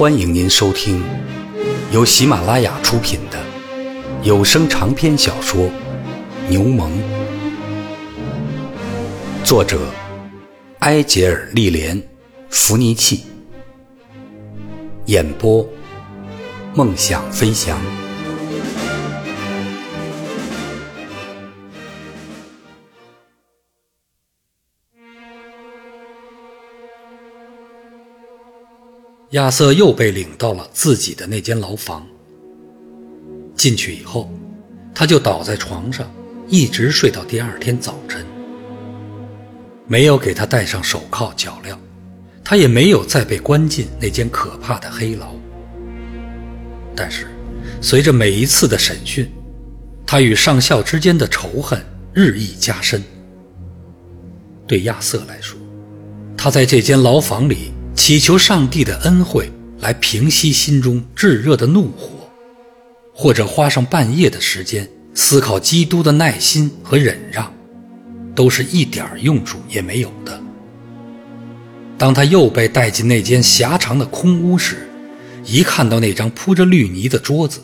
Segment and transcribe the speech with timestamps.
[0.00, 1.04] 欢迎您收听
[1.92, 3.38] 由喜马拉雅出品的
[4.22, 5.64] 有声长篇小说
[6.48, 6.90] 《牛虻》，
[9.44, 9.78] 作者
[10.78, 12.00] 埃杰尔·利莲·
[12.48, 13.24] 弗尼契，
[15.04, 15.68] 演播
[16.72, 17.78] 梦想飞翔。
[29.30, 32.04] 亚瑟又被领到了自己的那间牢房。
[33.54, 34.28] 进去以后，
[34.92, 36.10] 他就倒在床上，
[36.48, 38.26] 一直睡到第二天早晨。
[39.86, 41.76] 没有给他戴上手铐脚镣，
[42.42, 45.32] 他也没有再被关进那间可怕的黑牢。
[46.96, 47.28] 但是，
[47.80, 49.30] 随着每一次的审讯，
[50.04, 51.80] 他与上校之间的仇恨
[52.12, 53.00] 日益加深。
[54.66, 55.56] 对亚瑟来说，
[56.36, 57.72] 他在这间牢房里。
[58.02, 62.08] 祈求上帝的恩惠来平息心中炙热的怒火，
[63.12, 67.52] 或者花上半夜的时间思考基督的耐心和忍让，
[68.34, 70.40] 都是一点用处也没有的。
[71.98, 74.88] 当他又被带进那间狭长的空屋时，
[75.44, 77.60] 一看到那张铺着绿泥的桌子，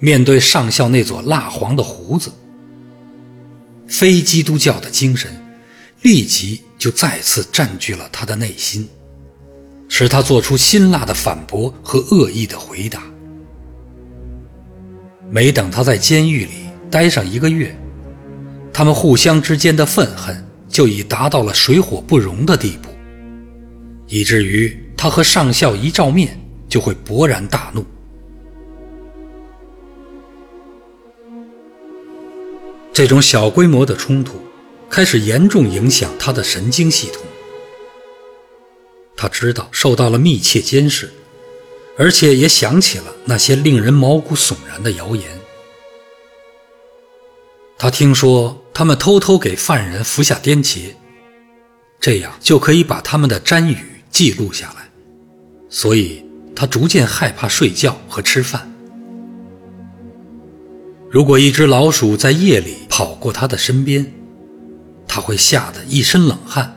[0.00, 2.32] 面对上校那撮蜡黄的胡子，
[3.86, 5.30] 非基督教的精神
[6.02, 8.88] 立即就再次占据了他的内心。
[9.94, 13.02] 使他做出辛辣的反驳和恶意的回答。
[15.30, 16.52] 没等他在监狱里
[16.90, 17.76] 待上一个月，
[18.72, 22.88] 他们互相之间的愤恨就已达到了水火不容的地步，
[24.06, 27.84] 以至于他和上校一照面就会勃然大怒。
[32.94, 34.40] 这种小规模的冲突
[34.88, 37.22] 开始严重影响他的神经系统。
[39.22, 41.08] 他知道受到了密切监视，
[41.96, 45.24] 而且也想起了那些令人毛骨悚然的谣言。
[47.78, 50.92] 他听说他们偷偷给犯人服下颠茄，
[52.00, 53.78] 这样就可以把他们的瞻语
[54.10, 54.90] 记录下来。
[55.70, 56.24] 所以
[56.56, 58.68] 他逐渐害怕睡觉和吃饭。
[61.08, 64.12] 如果一只老鼠在夜里跑过他的身边，
[65.06, 66.76] 他会吓得一身冷汗。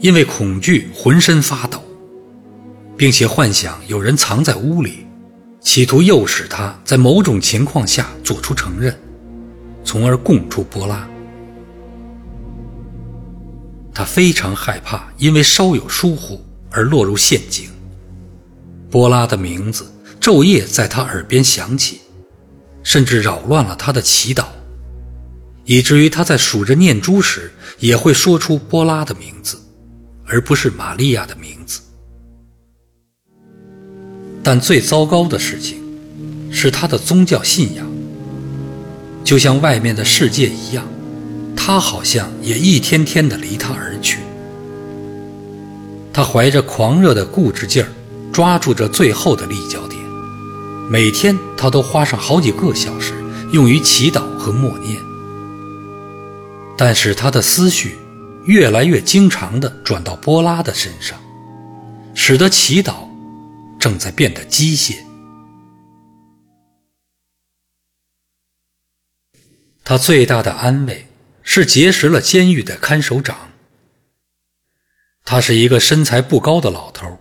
[0.00, 1.82] 因为恐惧，浑身发抖，
[2.98, 5.06] 并且幻想有人藏在屋里，
[5.60, 8.94] 企图诱使他在某种情况下做出承认，
[9.84, 11.08] 从而供出波拉。
[13.94, 17.70] 他非常害怕，因为稍有疏忽而落入陷阱。
[18.90, 19.86] 波拉的名字
[20.20, 22.00] 昼夜在他耳边响起，
[22.82, 24.46] 甚至扰乱了他的祈祷，
[25.64, 29.56] 以至于他在数着念珠时也会说出波拉的名字。
[30.30, 31.80] 而不是玛利亚的名字。
[34.42, 35.78] 但最糟糕的事情，
[36.50, 37.86] 是他的宗教信仰，
[39.24, 40.86] 就像外面的世界一样，
[41.56, 44.18] 他好像也一天天的离他而去。
[46.12, 47.88] 他怀着狂热的固执劲儿，
[48.32, 50.00] 抓住着最后的立脚点，
[50.90, 53.12] 每天他都花上好几个小时
[53.52, 54.96] 用于祈祷和默念。
[56.76, 57.96] 但是他的思绪。
[58.44, 61.18] 越来越经常地转到波拉的身上，
[62.14, 63.06] 使得祈祷
[63.78, 64.96] 正在变得机械。
[69.84, 71.06] 他最大的安慰
[71.42, 73.50] 是结识了监狱的看守长。
[75.24, 77.18] 他是一个身材不高的老头，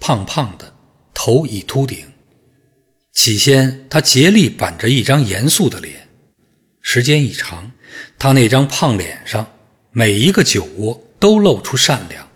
[0.00, 0.74] 胖胖的，
[1.14, 2.06] 头已秃顶。
[3.12, 6.08] 起先，他竭力板着一张严肃的脸，
[6.80, 7.72] 时间一长，
[8.18, 9.46] 他那张胖脸上。
[9.90, 12.27] 每一个酒窝都露出善良，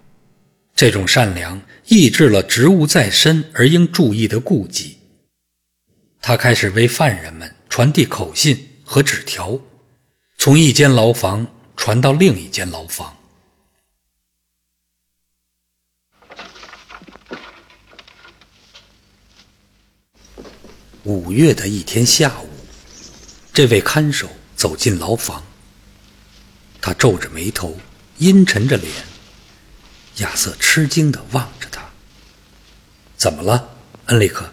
[0.82, 4.98] 这种善良抑制了职务在身而应注意的顾忌。
[6.20, 9.56] 他开始为犯人们传递口信和纸条，
[10.38, 13.16] 从一间牢房传到另一间牢房。
[21.04, 22.48] 五月的一天下午，
[23.52, 25.44] 这位看守走进牢房。
[26.80, 27.78] 他皱着眉头，
[28.18, 29.11] 阴沉着脸。
[30.16, 31.82] 亚瑟吃惊地望着他
[33.16, 33.70] ：“怎么了，
[34.06, 34.52] 恩里克？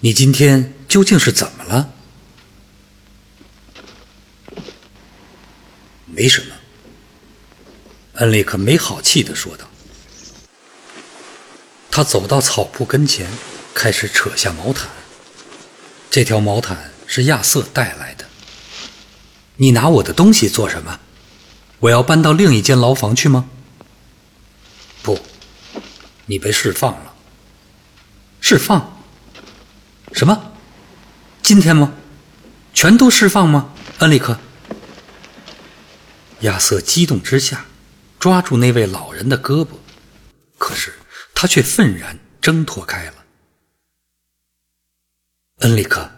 [0.00, 1.92] 你今天究竟是怎么了
[6.06, 6.54] ？”“没什么。”
[8.14, 9.66] 恩里克没好气地说道。
[11.90, 13.30] 他走到草铺跟前，
[13.74, 14.88] 开始扯下毛毯。
[16.10, 18.24] 这条毛毯是亚瑟带来的。
[19.56, 21.00] 你拿我的东西做什么？
[21.78, 23.48] 我要搬到另一间牢房去吗？
[26.26, 27.14] 你被释放了。
[28.40, 29.02] 释放？
[30.12, 30.52] 什么？
[31.42, 31.94] 今天吗？
[32.74, 33.72] 全都释放吗？
[33.98, 34.38] 恩里克？
[36.40, 37.64] 亚瑟激动之下，
[38.18, 39.68] 抓住那位老人的胳膊，
[40.58, 40.92] 可是
[41.34, 43.24] 他却愤然挣脱开了。
[45.60, 46.10] 恩里克，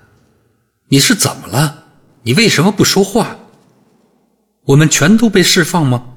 [0.88, 1.84] 你是怎么了？
[2.22, 3.38] 你为什么不说话？
[4.64, 6.16] 我们全都被释放吗？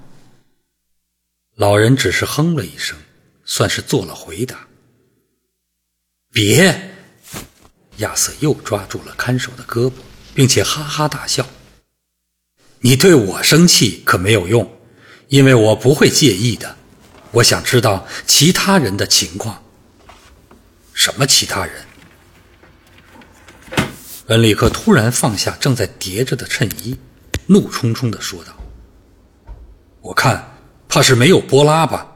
[1.56, 2.98] 老人只是哼了一声，
[3.46, 4.68] 算是做了回答。
[6.32, 6.90] 别！
[7.98, 9.94] 亚瑟又抓住了看守的胳膊，
[10.34, 11.46] 并且哈哈大笑。
[12.80, 14.80] 你对我生气可没有用，
[15.28, 16.78] 因为我不会介意的。
[17.32, 19.64] 我想知道其他人的情况。
[20.94, 21.86] 什么其他人？
[24.28, 26.98] 恩里克突然放下正在叠着的衬衣，
[27.48, 28.54] 怒冲冲地说道
[30.02, 30.58] ：“我看，
[30.88, 32.11] 怕是没有波拉吧？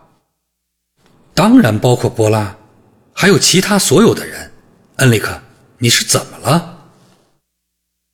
[1.35, 2.57] 当然包括波拉，
[3.13, 4.51] 还有其他所有的人。
[4.95, 5.39] 恩里克，
[5.77, 6.89] 你是怎么了？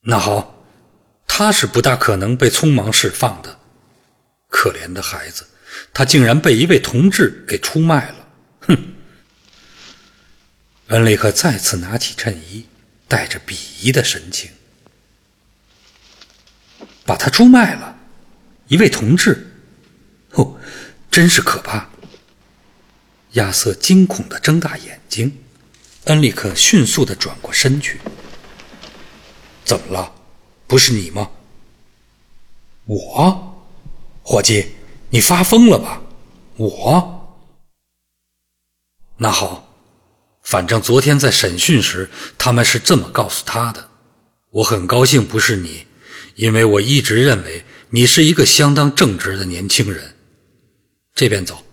[0.01, 0.65] 那好，
[1.25, 3.59] 他是不大可能被匆忙释放的。
[4.50, 5.47] 可怜的孩子，
[5.94, 8.27] 他竟然被一位同志给出卖了。
[8.68, 8.77] 哼！”
[10.89, 12.65] 恩里克再次拿起衬衣。
[13.12, 14.50] 带着鄙夷的神情，
[17.06, 17.94] 把他出卖了，
[18.69, 19.51] 一位同志，
[20.29, 20.57] 哦，
[21.12, 21.89] 真是可怕！
[23.33, 25.39] 亚瑟惊恐的睁大眼睛，
[26.06, 28.00] 恩里克迅速的转过身去。
[29.63, 30.13] 怎么了？
[30.68, 31.30] 不是你吗？
[32.86, 33.66] 我，
[34.22, 34.72] 伙计，
[35.10, 36.01] 你发疯了吧？
[36.57, 37.38] 我，
[39.18, 39.68] 那好。
[40.44, 43.89] 反正昨天在审讯时，他们是这么告诉他的。
[44.50, 45.86] 我很高兴不是你，
[46.36, 50.18] 因为我一直认为你是一个相当正直的年轻人。
[51.13, 51.63] 这边走。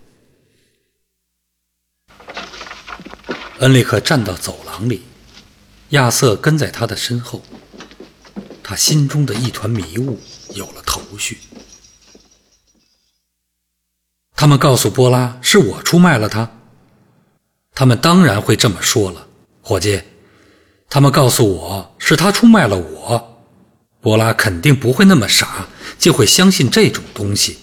[3.59, 5.01] 恩里克站到走廊里，
[5.89, 7.41] 亚瑟跟在他的身后。
[8.63, 10.17] 他心中的一团迷雾
[10.53, 11.39] 有了头绪。
[14.33, 16.49] 他们告诉波拉，是我出卖了他。
[17.73, 19.27] 他们当然会这么说了，
[19.61, 20.01] 伙计。
[20.89, 23.43] 他们告诉我是他出卖了我，
[23.99, 25.67] 波拉肯定不会那么傻，
[25.97, 27.57] 就会相信这种东西。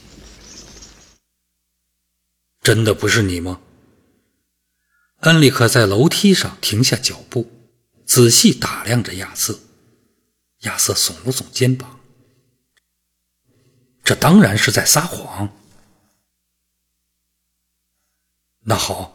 [2.61, 3.61] 真的不是你吗？
[5.27, 7.51] 恩里克在楼梯上停下脚步，
[8.07, 9.59] 仔细打量着亚瑟。
[10.61, 11.99] 亚瑟耸了耸肩膀。
[14.05, 15.53] 这当然是在撒谎。
[18.65, 19.13] 那好。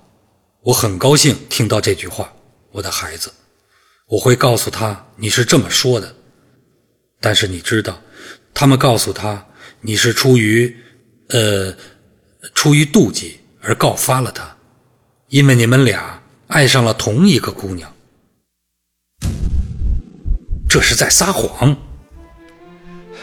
[0.64, 2.32] 我很高兴听到这句话，
[2.72, 3.34] 我的孩子。
[4.06, 6.16] 我会告诉他你是这么说的，
[7.20, 8.00] 但是你知道，
[8.54, 9.48] 他们告诉他
[9.80, 10.78] 你是出于，
[11.30, 11.76] 呃，
[12.54, 14.56] 出于妒忌而告发了他，
[15.32, 17.90] 因为你们俩爱上了同一个姑娘。
[20.68, 21.74] 这是在撒谎。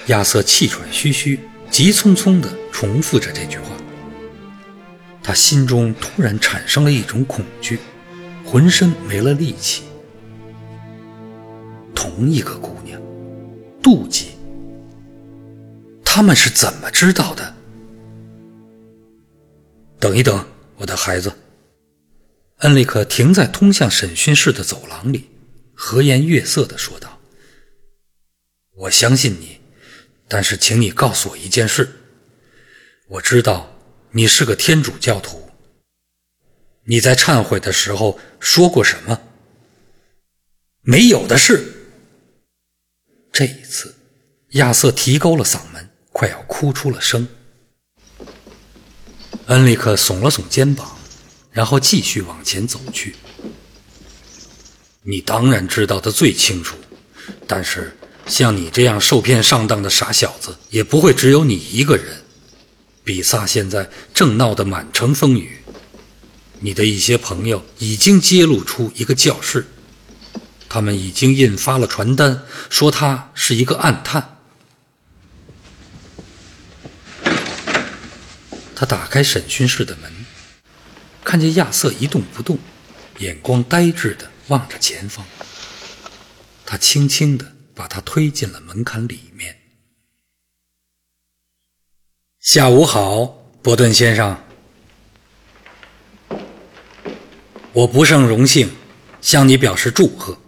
[0.07, 1.39] 亚瑟气喘吁吁，
[1.71, 3.77] 急匆匆地重复着这句话。
[5.23, 7.79] 他心中突然产生了一种恐惧，
[8.43, 9.83] 浑身没了力气。
[11.95, 12.99] 同一个姑娘，
[13.83, 14.29] 妒忌，
[16.03, 17.55] 他们是怎么知道的？
[20.01, 20.43] 等一等，
[20.79, 21.31] 我的孩子。
[22.59, 25.31] 恩里克停在通向审讯室的走廊里，
[25.75, 27.21] 和颜悦色地说道
[28.75, 29.61] ：“我相信你，
[30.27, 31.89] 但是请你告诉我一件事。
[33.09, 33.75] 我知道。”
[34.13, 35.51] 你是个天主教徒。
[36.85, 39.21] 你在忏悔的时候说过什么？
[40.81, 41.63] 没有的事。
[43.31, 43.95] 这一次，
[44.53, 47.29] 亚瑟提高了嗓门，快要哭出了声。
[49.49, 50.98] 恩里克耸了耸肩膀，
[51.59, 53.17] 然后继续往前走去。
[55.03, 56.77] 你当然知道的最清楚，
[57.49, 57.97] 但是
[58.27, 62.23] 像你这样受骗上当的傻小子，也不会只有你一个人。
[63.03, 65.59] 比萨现在正闹得满城风雨，
[66.61, 69.67] 你的一些朋友已经揭露出一个教士，
[70.69, 74.37] 他们已经印发了传单，说他是一个暗探。
[78.77, 80.18] 他打开审讯室的门，
[81.29, 82.59] 看见亚瑟一动不动，
[83.19, 85.23] 眼光呆滞地望着前方。
[86.65, 89.55] 他轻轻地把他推进了门槛里面。
[92.41, 93.27] 下午好，
[93.61, 94.43] 伯顿先生。
[97.75, 98.71] 我不胜荣幸
[99.21, 100.41] 向你表示祝贺。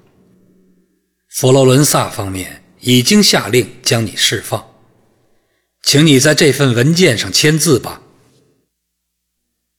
[1.28, 4.66] 佛罗伦萨方面已经下令将你释放，
[5.82, 7.99] 请你在这份文件上签字吧。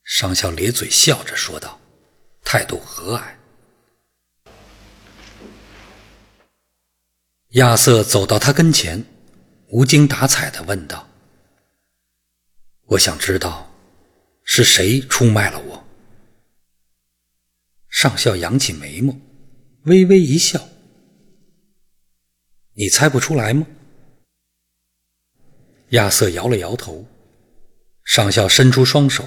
[0.03, 1.79] 上校咧嘴笑着说道
[2.43, 3.23] 态度和蔼。
[7.51, 9.03] 亚瑟走到他跟前
[9.67, 11.07] 无精打采的问道
[12.85, 13.73] 我想知道
[14.43, 15.85] 是谁出卖了我。
[17.89, 19.15] 上校扬起眉毛
[19.83, 20.69] 微微一笑
[22.73, 23.67] 你猜不出来吗？
[25.89, 27.05] 亚瑟摇了摇头
[28.05, 29.25] 上校伸出双手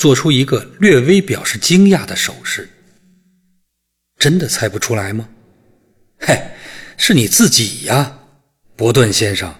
[0.00, 2.66] 做出一个略微表示惊讶的手势。
[4.16, 5.28] “真的猜不出来吗
[6.18, 6.34] ？”“嘿。”
[7.02, 8.18] 是你自己呀，
[8.76, 9.54] 伯顿先生，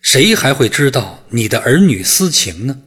[0.00, 2.82] 谁还会知道你的儿女私情呢？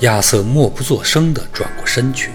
[0.00, 2.30] 亚瑟默不作声地转过身去。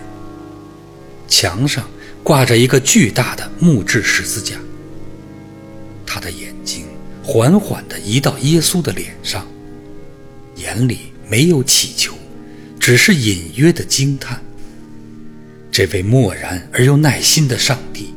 [1.27, 1.89] 墙上
[2.23, 4.55] 挂着一个巨大的木质十字架，
[6.05, 6.86] 他的眼睛
[7.29, 9.45] 缓缓地移到耶稣的脸上，
[10.55, 12.13] 眼里没有祈求。
[12.79, 14.41] 只是隐约的惊叹：
[15.69, 18.13] 这位漠然而又耐心的上帝，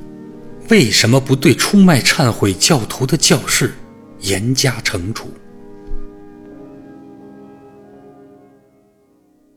[0.68, 3.74] 为什么不对出卖忏悔教徒的教士
[4.20, 5.28] 严加惩处？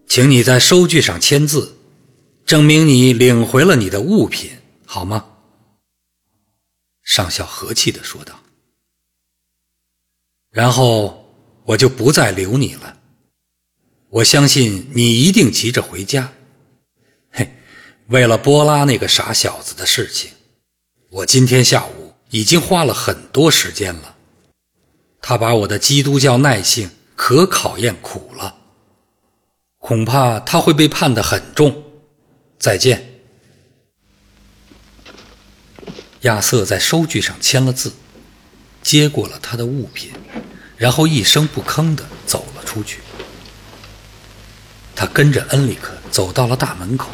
[0.07, 1.75] 请你在收据上签字，
[2.43, 4.50] 证明你领回了你的物品，
[4.83, 5.24] 好吗？
[7.03, 8.39] 上校和气地说道。
[10.53, 12.98] 然后我就不再留你了。
[14.10, 16.31] 我相信你一定急着回家，
[17.31, 17.55] 嘿，
[18.07, 20.29] 为了波拉那个傻小子的事情，
[21.10, 24.15] 我今天下午已经花了很多时间了。
[25.19, 28.55] 他把我的基督教耐性可考验苦了，
[29.79, 31.83] 恐怕他会被判得很重。
[32.60, 33.10] 再见。
[36.22, 37.91] 亚瑟在收据上签了字，
[38.83, 40.11] 接过了他的物品，
[40.77, 42.99] 然后一声不吭地走了出去。
[44.95, 47.09] 他跟着恩里克走到了大门口，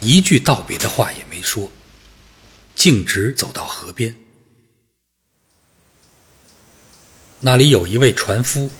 [0.00, 1.70] 一句道别的话也没说，
[2.74, 4.14] 径直走到河边。
[7.40, 8.70] 那里有一位船夫，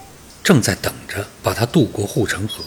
[0.44, 2.62] 正在等着把他渡过护城河。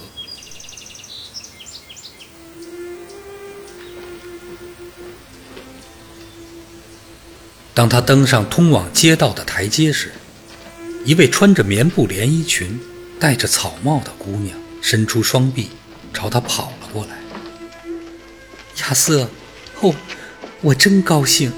[7.73, 10.11] 当他登上通往街道的台阶时，
[11.05, 12.79] 一位穿着棉布连衣裙、
[13.19, 14.59] 戴着草帽的姑娘。
[14.83, 15.69] 伸出双臂，
[16.11, 17.19] 朝他跑了过来。
[18.79, 19.29] 亚瑟，
[19.79, 19.93] 哦，
[20.61, 21.53] 我真高兴，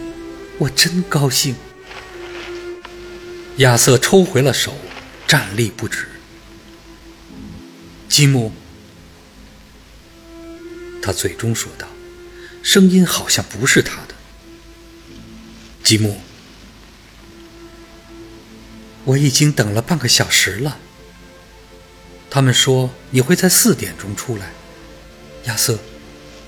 [0.58, 1.56] 我真高兴。
[3.60, 4.76] 亚瑟抽回了手，
[5.26, 6.06] 站立不止。
[8.10, 8.52] 吉姆，
[11.02, 11.88] 他最终说道，
[12.62, 14.13] 声音好像不是他的。
[15.84, 16.22] 吉姆，
[19.04, 20.80] 我已经等了半个小时了。
[22.30, 24.52] 他们说你会在四点钟出来，
[25.44, 25.78] 亚瑟，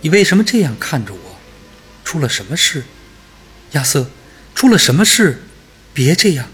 [0.01, 1.35] 你为什么这样看着我？
[2.03, 2.85] 出了什么事？
[3.71, 4.09] 亚瑟，
[4.55, 5.43] 出了什么事？
[5.93, 6.47] 别这样。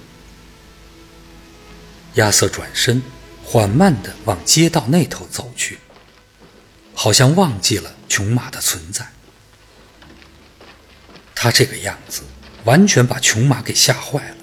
[2.16, 3.02] 亚瑟转身，
[3.44, 5.78] 缓慢地往街道那头走去，
[6.94, 9.08] 好像忘记了琼玛的存在。
[11.36, 12.24] 他这个样子
[12.66, 14.38] 完全把琼玛给吓坏了，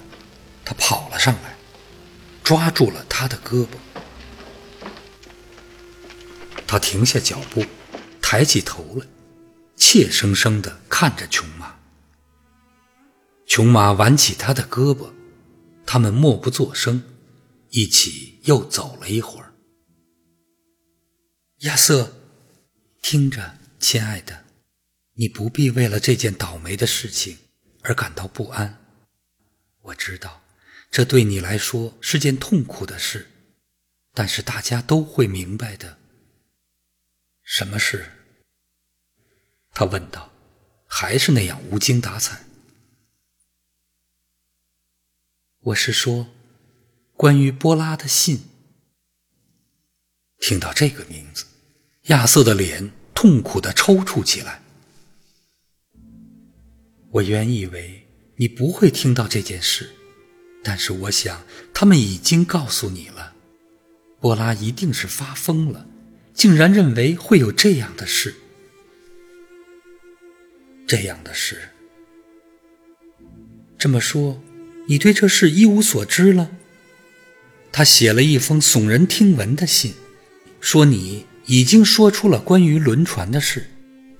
[0.65, 1.55] 他跑了上来，
[2.43, 3.69] 抓住了他的胳膊。
[6.67, 7.65] 他停下脚步，
[8.21, 9.07] 抬起头来，
[9.75, 11.75] 怯生生地看着琼玛。
[13.47, 15.11] 琼玛挽起他的胳膊，
[15.85, 17.01] 他们默不作声，
[17.69, 19.53] 一起又走了一会儿。
[21.61, 22.13] 亚瑟，
[23.01, 24.45] 听着，亲爱的，
[25.15, 27.37] 你不必为了这件倒霉的事情
[27.81, 28.83] 而感到不安。
[29.81, 30.43] 我知道，
[30.91, 33.27] 这对你来说是件痛苦的事，
[34.13, 35.97] 但是大家都会明白的。
[37.43, 38.11] 什么事？
[39.71, 40.31] 他问道，
[40.85, 42.45] 还是那样无精打采。
[45.61, 46.27] 我是说，
[47.15, 48.49] 关于波拉的信。
[50.39, 51.45] 听到这个名字，
[52.03, 54.61] 亚瑟的脸痛苦的抽搐起来。
[57.11, 59.89] 我原以为你不会听到这件事，
[60.63, 63.33] 但是我想他们已经告诉你了，
[64.19, 65.87] 波拉一定是发疯了。
[66.33, 68.33] 竟然认为会有这样的事，
[70.87, 71.57] 这样的事。
[73.77, 74.41] 这么说，
[74.87, 76.51] 你对这事一无所知了？
[77.73, 79.93] 他写了一封耸人听闻的信，
[80.61, 83.65] 说你已经说出了关于轮船的事，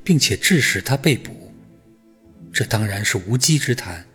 [0.04, 1.39] 并且致使他被捕。
[2.52, 4.06] 这当然是无稽之谈，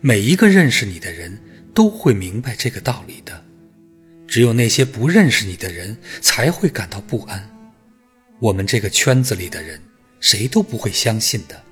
[0.00, 1.40] 每一个认识你的人
[1.72, 3.44] 都会明白这个道理的。
[4.26, 7.50] 只有那些不认识你的人才会感到不安。
[8.40, 9.80] 我们这个圈子里的人，
[10.18, 11.62] 谁都不会相信的。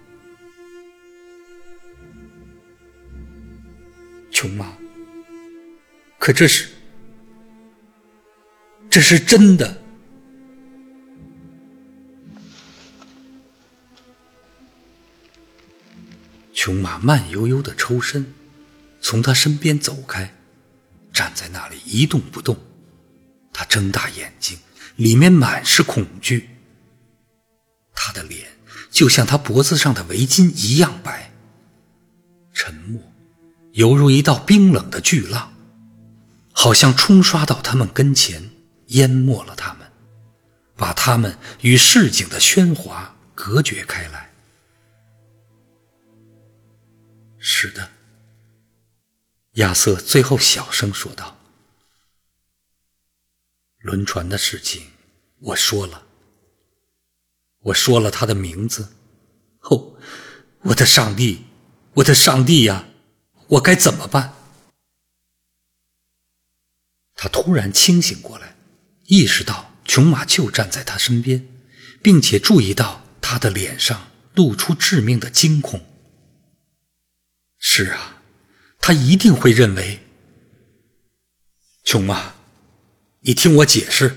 [4.30, 4.72] 琼妈，
[6.18, 6.68] 可这是，
[8.88, 9.81] 这是真的。
[16.64, 18.24] 琼马慢悠悠的抽身，
[19.00, 20.32] 从他身边走开，
[21.12, 22.56] 站在那里一动不动。
[23.52, 24.56] 他睁大眼睛，
[24.94, 26.50] 里面满是恐惧。
[27.92, 28.46] 他的脸
[28.92, 31.32] 就像他脖子上的围巾一样白。
[32.54, 33.02] 沉默，
[33.72, 35.52] 犹如一道冰冷的巨浪，
[36.52, 38.50] 好像冲刷到他们跟前，
[38.86, 39.90] 淹没了他们，
[40.76, 44.31] 把他们与市井的喧哗隔绝开来。
[47.44, 47.90] 是的，
[49.54, 51.40] 亚瑟最后小声说道
[53.82, 54.92] ：“轮船的事情，
[55.40, 56.06] 我说了。
[57.58, 58.94] 我说了他的名字。
[59.62, 59.96] 哦，
[60.60, 61.46] 我的上帝，
[61.94, 62.84] 我的上帝呀！
[63.48, 64.34] 我该怎么办？”
[67.16, 68.56] 他突然清醒过来，
[69.06, 71.44] 意识到琼玛就站在他身边，
[72.00, 75.88] 并且注意到他的脸上露出致命的惊恐。
[77.64, 78.20] 是啊，
[78.80, 80.00] 他一定会认为。
[81.84, 82.34] 琼妈，
[83.20, 84.16] 你听我解释。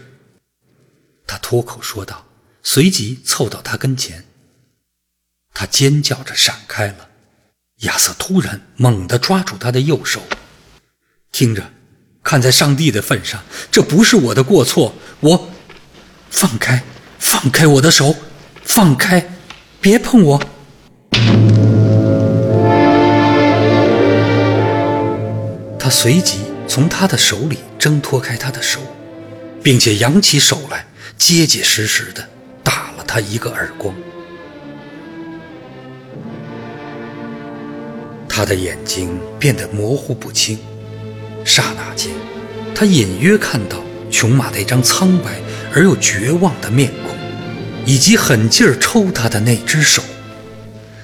[1.27, 2.25] 他脱口说道，
[2.63, 4.25] 随即凑到他跟前。
[5.53, 7.09] 他尖叫着闪开了。
[7.81, 10.23] 亚瑟突然猛地抓住他的右手，
[11.31, 11.71] 听着，
[12.23, 14.95] 看在上帝的份上，这不是我的过错。
[15.19, 15.51] 我，
[16.31, 16.83] 放开，
[17.19, 18.15] 放开我的手，
[18.63, 19.37] 放开，
[19.79, 20.43] 别碰我。
[25.85, 28.79] 他随即从他的手里挣脱开他的手，
[29.61, 32.27] 并且扬起手来，结结实实的
[32.63, 33.93] 打了他一个耳光。
[38.27, 40.57] 他的眼睛变得模糊不清，
[41.45, 42.11] 刹那间，
[42.73, 43.77] 他隐约看到
[44.09, 45.39] 琼玛那张苍白
[45.71, 47.15] 而又绝望的面孔，
[47.85, 50.01] 以及狠劲儿抽他的那只手。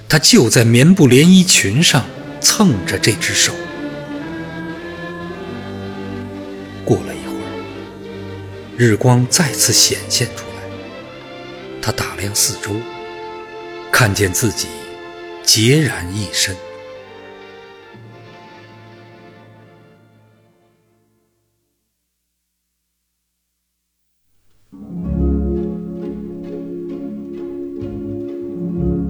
[0.10, 2.04] 他就在棉布连衣裙上
[2.42, 3.54] 蹭着这只手。
[8.84, 10.64] 日光再次显现出来。
[11.84, 12.72] 他打量四周，
[13.92, 14.68] 看见自己
[15.46, 16.56] 孑然一身。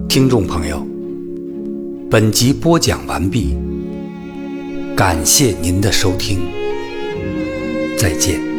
[0.09, 0.85] 听众朋友，
[2.09, 3.55] 本集播讲完毕，
[4.97, 6.41] 感谢您的收听。
[7.97, 8.50] 再见。